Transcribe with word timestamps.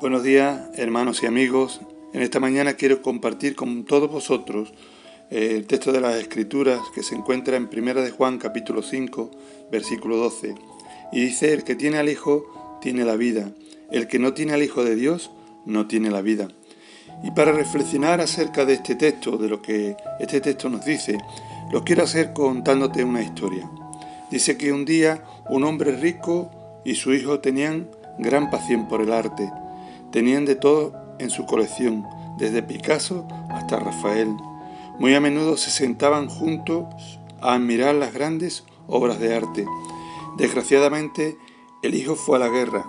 Buenos 0.00 0.22
días, 0.22 0.58
hermanos 0.76 1.22
y 1.22 1.26
amigos. 1.26 1.82
En 2.14 2.22
esta 2.22 2.40
mañana 2.40 2.72
quiero 2.72 3.02
compartir 3.02 3.54
con 3.54 3.84
todos 3.84 4.10
vosotros 4.10 4.72
eh, 5.30 5.52
el 5.54 5.66
texto 5.66 5.92
de 5.92 6.00
las 6.00 6.14
Escrituras 6.14 6.80
que 6.94 7.02
se 7.02 7.14
encuentra 7.14 7.58
en 7.58 7.68
Primera 7.68 8.00
de 8.00 8.10
Juan 8.10 8.38
capítulo 8.38 8.80
5, 8.80 9.30
versículo 9.70 10.16
12. 10.16 10.54
Y 11.12 11.20
dice, 11.20 11.52
el 11.52 11.64
que 11.64 11.74
tiene 11.74 11.98
al 11.98 12.08
Hijo 12.08 12.78
tiene 12.80 13.04
la 13.04 13.14
vida, 13.16 13.50
el 13.90 14.08
que 14.08 14.18
no 14.18 14.32
tiene 14.32 14.54
al 14.54 14.62
Hijo 14.62 14.84
de 14.84 14.96
Dios 14.96 15.32
no 15.66 15.86
tiene 15.86 16.10
la 16.10 16.22
vida. 16.22 16.48
Y 17.22 17.32
para 17.32 17.52
reflexionar 17.52 18.22
acerca 18.22 18.64
de 18.64 18.72
este 18.72 18.94
texto, 18.94 19.36
de 19.36 19.50
lo 19.50 19.60
que 19.60 19.98
este 20.18 20.40
texto 20.40 20.70
nos 20.70 20.86
dice, 20.86 21.18
lo 21.70 21.84
quiero 21.84 22.04
hacer 22.04 22.32
contándote 22.32 23.04
una 23.04 23.22
historia. 23.22 23.70
Dice 24.30 24.56
que 24.56 24.72
un 24.72 24.86
día 24.86 25.24
un 25.50 25.62
hombre 25.62 25.92
rico 25.92 26.50
y 26.86 26.94
su 26.94 27.12
hijo 27.12 27.40
tenían 27.40 27.90
gran 28.18 28.48
pasión 28.48 28.88
por 28.88 29.02
el 29.02 29.12
arte 29.12 29.52
Tenían 30.12 30.44
de 30.44 30.56
todo 30.56 30.92
en 31.18 31.30
su 31.30 31.46
colección, 31.46 32.06
desde 32.38 32.62
Picasso 32.62 33.26
hasta 33.48 33.78
Rafael. 33.78 34.34
Muy 34.98 35.14
a 35.14 35.20
menudo 35.20 35.56
se 35.56 35.70
sentaban 35.70 36.28
juntos 36.28 36.86
a 37.40 37.54
admirar 37.54 37.94
las 37.94 38.12
grandes 38.12 38.64
obras 38.86 39.20
de 39.20 39.36
arte. 39.36 39.66
Desgraciadamente, 40.36 41.36
el 41.82 41.94
hijo 41.94 42.16
fue 42.16 42.36
a 42.36 42.40
la 42.40 42.48
guerra. 42.48 42.84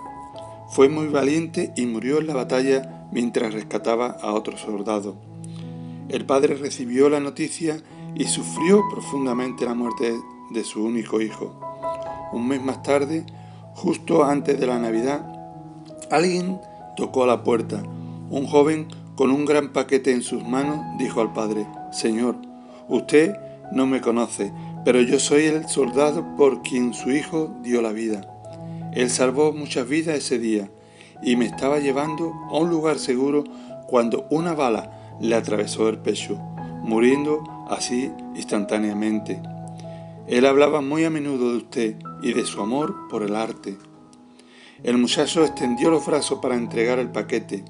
Fue 0.70 0.88
muy 0.88 1.06
valiente 1.06 1.72
y 1.76 1.86
murió 1.86 2.18
en 2.18 2.26
la 2.26 2.34
batalla 2.34 3.06
mientras 3.12 3.52
rescataba 3.54 4.16
a 4.22 4.32
otro 4.32 4.56
soldado. 4.56 5.16
El 6.08 6.26
padre 6.26 6.54
recibió 6.54 7.08
la 7.08 7.20
noticia 7.20 7.82
y 8.14 8.24
sufrió 8.24 8.82
profundamente 8.90 9.64
la 9.64 9.74
muerte 9.74 10.14
de 10.50 10.64
su 10.64 10.84
único 10.84 11.20
hijo. 11.20 11.54
Un 12.32 12.48
mes 12.48 12.62
más 12.62 12.82
tarde, 12.82 13.24
justo 13.74 14.24
antes 14.24 14.58
de 14.58 14.66
la 14.66 14.78
Navidad, 14.78 15.24
alguien 16.10 16.58
Tocó 16.96 17.24
a 17.24 17.26
la 17.26 17.42
puerta. 17.42 17.82
Un 18.30 18.46
joven 18.46 18.88
con 19.16 19.30
un 19.30 19.44
gran 19.44 19.72
paquete 19.72 20.12
en 20.12 20.22
sus 20.22 20.44
manos 20.44 20.80
dijo 20.98 21.20
al 21.20 21.32
padre, 21.32 21.66
Señor, 21.92 22.36
usted 22.88 23.36
no 23.72 23.86
me 23.86 24.00
conoce, 24.00 24.52
pero 24.84 25.00
yo 25.00 25.18
soy 25.18 25.44
el 25.44 25.68
soldado 25.68 26.36
por 26.36 26.62
quien 26.62 26.94
su 26.94 27.10
hijo 27.10 27.54
dio 27.62 27.82
la 27.82 27.92
vida. 27.92 28.22
Él 28.92 29.10
salvó 29.10 29.52
muchas 29.52 29.88
vidas 29.88 30.16
ese 30.16 30.38
día 30.38 30.70
y 31.22 31.36
me 31.36 31.46
estaba 31.46 31.78
llevando 31.78 32.32
a 32.50 32.58
un 32.58 32.68
lugar 32.68 32.98
seguro 32.98 33.44
cuando 33.86 34.26
una 34.30 34.54
bala 34.54 35.16
le 35.20 35.34
atravesó 35.34 35.88
el 35.88 35.98
pecho, 35.98 36.36
muriendo 36.82 37.44
así 37.70 38.10
instantáneamente. 38.34 39.40
Él 40.26 40.46
hablaba 40.46 40.80
muy 40.80 41.04
a 41.04 41.10
menudo 41.10 41.50
de 41.50 41.56
usted 41.58 41.96
y 42.22 42.32
de 42.32 42.44
su 42.44 42.60
amor 42.60 43.08
por 43.08 43.22
el 43.22 43.36
arte. 43.36 43.76
El 44.84 44.98
muchacho 44.98 45.44
extendió 45.44 45.90
los 45.90 46.04
brazos 46.04 46.40
para 46.40 46.56
entregar 46.56 46.98
el 46.98 47.12
paquete. 47.12 47.64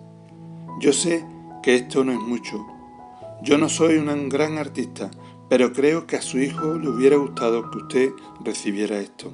Yo 0.81 0.95
sé 0.95 1.23
que 1.63 1.75
esto 1.75 2.05
no 2.05 2.13
es 2.13 2.19
mucho. 2.19 2.67
Yo 3.43 3.59
no 3.59 3.69
soy 3.69 3.97
un 3.97 4.31
gran 4.31 4.57
artista, 4.57 5.11
pero 5.51 5.75
creo 5.75 6.07
que 6.07 6.17
a 6.17 6.23
su 6.23 6.39
hijo 6.39 6.79
le 6.79 6.89
hubiera 6.89 7.17
gustado 7.17 7.71
que 7.71 7.79
usted 7.79 8.11
recibiera 8.43 8.99
esto. 8.99 9.31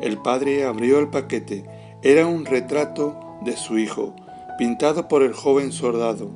El 0.00 0.18
padre 0.18 0.64
abrió 0.64 0.98
el 0.98 1.10
paquete. 1.10 1.64
Era 2.02 2.26
un 2.26 2.44
retrato 2.44 3.38
de 3.44 3.56
su 3.56 3.78
hijo, 3.78 4.16
pintado 4.58 5.06
por 5.06 5.22
el 5.22 5.32
joven 5.32 5.70
soldado. 5.70 6.28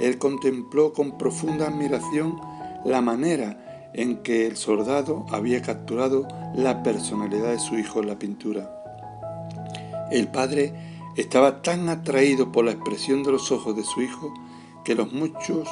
Él 0.00 0.16
contempló 0.16 0.94
con 0.94 1.18
profunda 1.18 1.68
admiración 1.68 2.40
la 2.86 3.02
manera 3.02 3.90
en 3.92 4.22
que 4.22 4.46
el 4.46 4.56
soldado 4.56 5.26
había 5.30 5.60
capturado 5.60 6.26
la 6.54 6.82
personalidad 6.82 7.50
de 7.50 7.58
su 7.58 7.76
hijo 7.76 8.00
en 8.00 8.06
la 8.06 8.18
pintura. 8.18 8.81
El 10.12 10.28
padre 10.28 10.74
estaba 11.16 11.62
tan 11.62 11.88
atraído 11.88 12.52
por 12.52 12.66
la 12.66 12.72
expresión 12.72 13.22
de 13.22 13.32
los 13.32 13.50
ojos 13.50 13.74
de 13.74 13.82
su 13.82 14.02
hijo 14.02 14.34
que 14.84 14.94
los 14.94 15.10
muchos, 15.10 15.66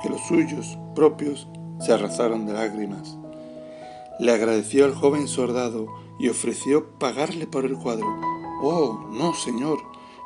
que 0.00 0.08
los 0.08 0.20
suyos 0.28 0.78
propios 0.94 1.48
se 1.80 1.92
arrasaron 1.92 2.46
de 2.46 2.52
lágrimas. 2.52 3.18
Le 4.20 4.30
agradeció 4.30 4.84
al 4.84 4.94
joven 4.94 5.26
soldado 5.26 5.88
y 6.20 6.28
ofreció 6.28 6.96
pagarle 7.00 7.48
por 7.48 7.64
el 7.64 7.76
cuadro. 7.76 8.06
Oh, 8.62 9.04
no, 9.10 9.34
señor, 9.34 9.78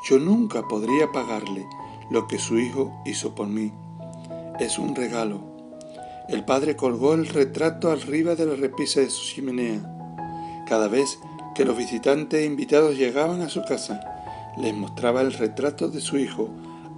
yo 0.06 0.18
nunca 0.18 0.68
podría 0.68 1.10
pagarle 1.10 1.66
lo 2.10 2.26
que 2.26 2.38
su 2.38 2.58
hijo 2.58 2.92
hizo 3.06 3.34
por 3.34 3.46
mí. 3.46 3.72
Es 4.58 4.78
un 4.78 4.94
regalo. 4.94 5.40
El 6.28 6.44
padre 6.44 6.76
colgó 6.76 7.14
el 7.14 7.26
retrato 7.26 7.90
arriba 7.90 8.34
de 8.34 8.44
la 8.44 8.54
repisa 8.54 9.00
de 9.00 9.08
su 9.08 9.24
chimenea. 9.24 9.80
Cada 10.68 10.88
vez 10.88 11.18
que 11.60 11.66
los 11.66 11.76
visitantes 11.76 12.40
e 12.40 12.46
invitados 12.46 12.96
llegaban 12.96 13.42
a 13.42 13.50
su 13.50 13.62
casa, 13.64 14.00
les 14.56 14.74
mostraba 14.74 15.20
el 15.20 15.30
retrato 15.34 15.90
de 15.90 16.00
su 16.00 16.16
hijo 16.16 16.48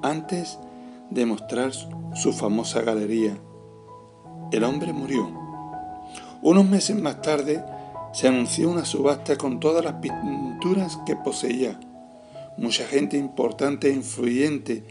antes 0.03 0.56
de 1.11 1.27
mostrar 1.27 1.73
su 1.73 2.33
famosa 2.33 2.81
galería. 2.83 3.37
El 4.53 4.62
hombre 4.62 4.93
murió. 4.93 5.28
Unos 6.43 6.65
meses 6.65 6.95
más 6.95 7.21
tarde 7.23 7.65
se 8.12 8.28
anunció 8.28 8.71
una 8.71 8.84
subasta 8.84 9.37
con 9.37 9.59
todas 9.59 9.84
las 9.84 9.95
pinturas 9.95 10.97
que 11.06 11.17
poseía. 11.17 11.81
Mucha 12.56 12.87
gente 12.87 13.17
importante 13.17 13.89
e 13.89 13.94
influyente 13.94 14.84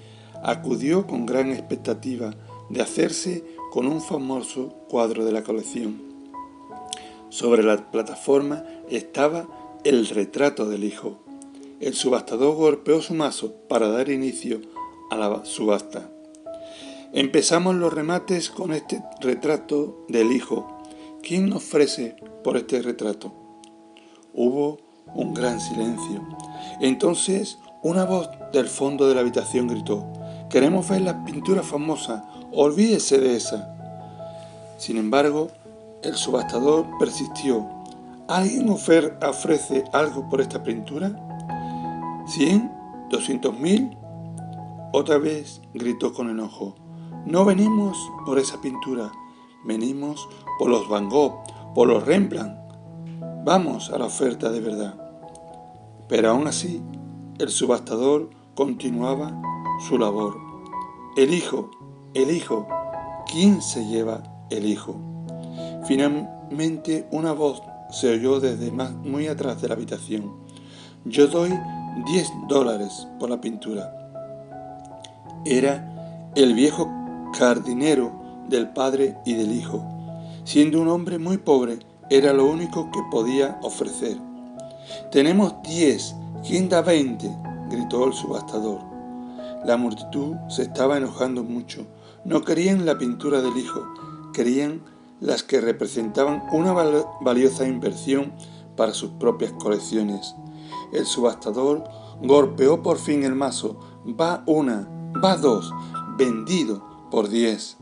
acudió 0.44 1.08
con 1.08 1.26
gran 1.26 1.50
expectativa 1.50 2.34
de 2.70 2.82
hacerse 2.82 3.46
con 3.72 3.88
un 3.88 4.02
famoso 4.02 4.68
cuadro 4.90 5.24
de 5.24 5.32
la 5.32 5.44
colección. 5.44 6.12
Sobre 7.30 7.64
la 7.64 7.90
plataforma 7.90 8.66
estaba 8.90 9.48
el 9.84 10.08
retrato 10.08 10.69
del 10.69 10.84
hijo. 10.84 11.19
El 11.80 11.96
subastador 11.96 12.56
golpeó 12.56 13.02
su 13.02 13.16
mazo 13.16 13.53
para 13.68 13.90
dar 13.90 14.09
inicio 14.09 14.62
a 15.09 15.16
la 15.16 15.44
subasta. 15.46 16.09
Empezamos 17.14 17.75
los 17.75 17.91
remates 17.91 18.50
con 18.50 18.74
este 18.74 19.03
retrato 19.20 20.06
del 20.08 20.31
hijo. 20.31 20.78
¿Quién 21.24 21.50
nos 21.50 21.64
ofrece 21.64 22.16
por 22.44 22.58
este 22.58 22.81
retrato? 22.81 23.34
Hubo 24.34 24.80
un 25.14 25.34
gran 25.34 25.59
silencio. 25.59 26.25
Entonces 26.80 27.58
una 27.84 28.06
voz 28.06 28.30
del 28.53 28.68
fondo 28.68 29.09
de 29.09 29.16
la 29.16 29.22
habitación 29.22 29.68
gritó, 29.68 30.06
queremos 30.52 30.88
ver 30.88 31.02
la 31.02 31.25
pintura 31.25 31.64
famosa, 31.64 32.24
olvídese 32.53 33.18
de 33.18 33.36
esa. 33.36 33.75
Sin 34.78 34.97
embargo, 34.97 35.50
el 36.03 36.16
subastador 36.16 36.86
persistió. 37.00 37.81
¿Alguien 38.31 38.69
ofrece 38.69 39.84
algo 39.92 40.30
por 40.30 40.40
esta 40.40 40.64
pintura? 40.64 41.12
¿Cien? 42.25 42.72
¿Doscientos 43.09 43.59
mil? 43.59 43.97
Otra 44.94 45.18
vez 45.18 45.62
gritó 45.74 46.14
con 46.14 46.30
enojo. 46.30 46.75
No 47.25 47.44
venimos 47.44 47.97
por 48.25 48.40
esa 48.40 48.62
pintura, 48.62 49.12
venimos 49.66 50.30
por 50.58 50.70
los 50.70 50.88
Van 50.88 51.09
Gogh, 51.09 51.44
por 51.75 51.90
los 51.90 52.06
Rembrandt. 52.06 52.58
Vamos 53.44 53.91
a 53.91 53.97
la 53.97 54.06
oferta 54.06 54.50
de 54.50 54.62
verdad. 54.62 54.96
Pero 56.08 56.30
aún 56.30 56.47
así, 56.47 56.81
el 57.38 57.50
subastador 57.50 58.30
continuaba 58.56 59.41
su 59.90 59.97
labor. 59.97 60.38
El 61.18 61.34
hijo, 61.34 61.70
el 62.14 62.31
hijo, 62.31 62.66
¿quién 63.30 63.62
se 63.62 63.86
lleva 63.88 64.24
el 64.50 64.66
hijo? 64.66 64.96
Finalmente 65.86 67.09
una 67.12 67.34
voz 67.34 67.62
se 67.91 68.13
oyó 68.13 68.40
desde 68.40 68.72
muy 68.72 69.28
atrás 69.28 69.62
de 69.62 69.68
la 69.68 69.75
habitación. 69.75 70.31
Yo 71.06 71.28
doy 71.28 71.52
10 72.06 72.31
dólares 72.47 73.07
por 73.19 73.29
la 73.29 73.41
pintura. 73.41 73.94
Era 75.46 76.31
el 76.35 76.53
viejo 76.53 76.90
jardinero 77.38 78.12
del 78.47 78.69
padre 78.69 79.18
y 79.25 79.34
del 79.34 79.52
hijo. 79.52 79.84
Siendo 80.44 80.81
un 80.81 80.88
hombre 80.88 81.19
muy 81.19 81.38
pobre, 81.38 81.79
era 82.09 82.34
lo 82.34 82.46
único 82.46 82.90
que 82.91 83.00
podía 83.12 83.59
ofrecer. 83.62 84.18
Tenemos 85.11 85.55
10, 85.64 86.16
¿quién 86.47 86.70
da 86.70 86.82
20? 86.82 87.29
gritó 87.70 88.05
el 88.05 88.14
subastador. 88.14 88.79
La 89.66 89.78
multitud 89.78 90.35
se 90.49 90.64
estaba 90.64 90.97
enojando 90.97 91.43
mucho. 91.43 91.85
No 92.26 92.41
querían 92.41 92.85
la 92.85 92.97
pintura 92.97 93.41
del 93.41 93.58
hijo, 93.58 93.82
querían 94.34 94.82
las 95.22 95.44
que 95.44 95.62
representaban 95.62 96.44
una 96.52 96.73
valiosa 96.73 97.66
inversión 97.66 98.34
para 98.76 98.94
sus 98.94 99.12
propias 99.12 99.53
colecciones. 99.53 100.35
El 100.91 101.06
subastador 101.06 101.84
golpeó 102.22 102.82
por 102.82 102.97
fin 102.97 103.23
el 103.23 103.35
mazo. 103.35 103.79
Va 104.20 104.44
una, 104.47 104.90
va 105.23 105.38
dos, 105.38 105.72
vendido 106.18 106.84
por 107.09 107.29
diez. 107.29 107.78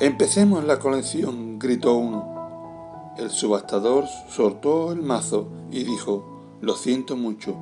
Empecemos 0.00 0.64
la 0.64 0.78
colección, 0.78 1.58
gritó 1.58 1.94
uno. 1.94 3.14
El 3.16 3.30
subastador 3.30 4.04
soltó 4.28 4.92
el 4.92 5.02
mazo 5.02 5.48
y 5.70 5.84
dijo, 5.84 6.24
lo 6.60 6.76
siento 6.76 7.16
mucho, 7.16 7.56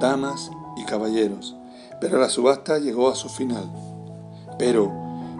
damas 0.00 0.50
y 0.76 0.84
caballeros, 0.84 1.56
pero 2.00 2.18
la 2.18 2.28
subasta 2.28 2.78
llegó 2.78 3.08
a 3.08 3.14
su 3.14 3.28
final. 3.28 3.70
Pero, 4.58 4.92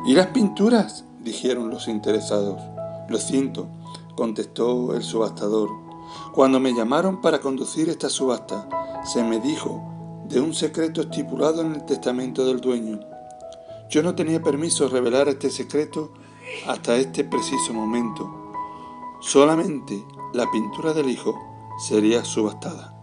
¿y 0.06 0.14
las 0.14 0.28
pinturas? 0.28 1.04
Dijeron 1.22 1.70
los 1.70 1.88
interesados. 1.88 2.60
Lo 3.08 3.18
siento, 3.18 3.68
contestó 4.16 4.94
el 4.94 5.02
subastador. 5.02 5.70
Cuando 6.32 6.60
me 6.60 6.72
llamaron 6.72 7.20
para 7.20 7.40
conducir 7.40 7.88
esta 7.88 8.08
subasta, 8.08 8.68
se 9.04 9.22
me 9.22 9.40
dijo 9.40 9.82
de 10.28 10.40
un 10.40 10.54
secreto 10.54 11.02
estipulado 11.02 11.62
en 11.62 11.74
el 11.74 11.84
testamento 11.84 12.46
del 12.46 12.60
dueño. 12.60 13.00
Yo 13.88 14.02
no 14.02 14.14
tenía 14.14 14.42
permiso 14.42 14.84
de 14.84 14.90
revelar 14.90 15.28
este 15.28 15.50
secreto 15.50 16.12
hasta 16.66 16.96
este 16.96 17.24
preciso 17.24 17.72
momento. 17.72 18.52
Solamente 19.20 20.04
la 20.34 20.50
pintura 20.50 20.92
del 20.92 21.08
hijo 21.08 21.34
sería 21.78 22.24
subastada. 22.24 22.94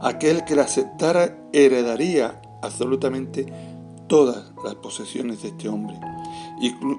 Aquel 0.00 0.44
que 0.44 0.56
la 0.56 0.62
aceptara 0.62 1.38
heredaría 1.52 2.40
absolutamente 2.62 3.46
todas 4.08 4.52
las 4.64 4.76
posesiones 4.76 5.42
de 5.42 5.48
este 5.48 5.68
hombre, 5.68 5.98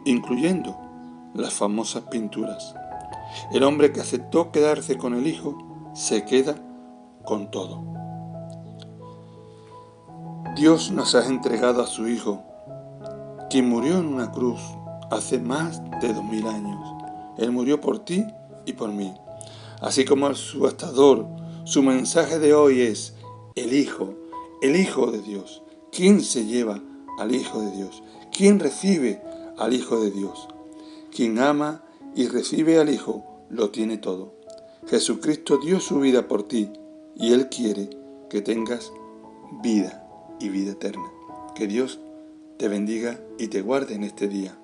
incluyendo 0.06 0.78
las 1.34 1.54
famosas 1.54 2.04
pinturas. 2.04 2.76
El 3.52 3.64
hombre 3.64 3.92
que 3.92 4.02
aceptó 4.02 4.52
quedarse 4.52 4.98
con 4.98 5.14
el 5.14 5.28
hijo 5.28 5.58
se 5.94 6.26
queda 6.26 6.56
con 7.24 7.52
todo. 7.52 7.84
Dios 10.56 10.92
nos 10.92 11.14
ha 11.14 11.28
entregado 11.28 11.84
a 11.84 11.88
su 11.88 12.08
Hijo, 12.08 12.42
quien 13.50 13.70
murió 13.70 14.00
en 14.00 14.08
una 14.08 14.32
cruz 14.32 14.60
hace 15.12 15.38
más 15.38 15.82
de 16.02 16.14
dos 16.14 16.24
mil 16.24 16.48
años. 16.48 16.80
Él 17.38 17.52
murió 17.52 17.80
por 17.80 18.00
ti 18.00 18.26
y 18.66 18.74
por 18.74 18.92
mí. 18.92 19.14
Así 19.82 20.04
como 20.04 20.28
el 20.28 20.36
subastador, 20.36 21.28
su 21.64 21.84
mensaje 21.84 22.40
de 22.40 22.56
hoy 22.56 22.82
es 22.82 23.14
el 23.54 23.74
Hijo, 23.74 24.16
el 24.64 24.76
Hijo 24.76 25.12
de 25.12 25.22
Dios. 25.22 25.62
¿Quién 25.92 26.22
se 26.22 26.46
lleva 26.46 26.80
al 27.20 27.36
Hijo 27.36 27.62
de 27.62 27.72
Dios? 27.72 28.02
¿Quién 28.36 28.60
recibe 28.60 29.22
al 29.58 29.74
Hijo 29.74 30.00
de 30.02 30.12
Dios? 30.12 30.48
Quien 31.12 31.40
ama 31.40 31.84
y 32.16 32.28
recibe 32.28 32.80
al 32.80 32.90
Hijo 32.90 33.26
lo 33.50 33.70
tiene 33.70 33.98
todo. 33.98 34.34
Jesucristo 34.88 35.58
dio 35.58 35.80
su 35.80 36.00
vida 36.00 36.28
por 36.28 36.48
ti 36.48 36.72
y 37.16 37.34
Él 37.34 37.50
quiere 37.50 37.90
que 38.30 38.42
tengas 38.42 38.92
vida 39.62 40.08
y 40.40 40.50
vida 40.50 40.72
eterna. 40.72 41.12
Que 41.56 41.68
Dios 41.68 42.00
te 42.58 42.68
bendiga 42.68 43.20
y 43.38 43.48
te 43.48 43.62
guarde 43.62 43.96
en 43.96 44.04
este 44.04 44.28
día. 44.28 44.58